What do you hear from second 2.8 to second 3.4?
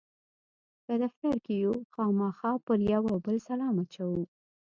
یو او بل